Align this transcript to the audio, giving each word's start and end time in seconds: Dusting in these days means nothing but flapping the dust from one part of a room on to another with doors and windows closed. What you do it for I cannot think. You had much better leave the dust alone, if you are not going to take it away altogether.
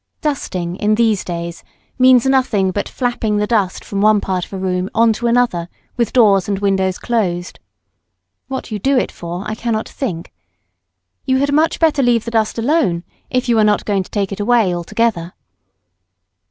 Dusting 0.21 0.77
in 0.77 0.95
these 0.95 1.23
days 1.23 1.63
means 1.99 2.25
nothing 2.25 2.71
but 2.71 2.89
flapping 2.89 3.37
the 3.37 3.45
dust 3.45 3.85
from 3.85 4.01
one 4.01 4.19
part 4.19 4.45
of 4.47 4.53
a 4.53 4.57
room 4.57 4.89
on 4.95 5.13
to 5.13 5.27
another 5.27 5.69
with 5.95 6.11
doors 6.11 6.49
and 6.49 6.57
windows 6.57 6.97
closed. 6.97 7.59
What 8.47 8.71
you 8.71 8.79
do 8.79 8.97
it 8.97 9.11
for 9.11 9.43
I 9.47 9.53
cannot 9.53 9.87
think. 9.87 10.33
You 11.27 11.37
had 11.37 11.53
much 11.53 11.79
better 11.79 12.01
leave 12.01 12.25
the 12.25 12.31
dust 12.31 12.57
alone, 12.57 13.03
if 13.29 13.47
you 13.47 13.59
are 13.59 13.63
not 13.63 13.85
going 13.85 14.01
to 14.01 14.09
take 14.09 14.31
it 14.31 14.39
away 14.39 14.73
altogether. 14.75 15.33